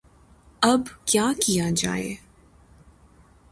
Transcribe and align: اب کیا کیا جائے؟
اب 0.61 0.81
کیا 1.05 1.31
کیا 1.45 1.69
جائے؟ 1.75 2.15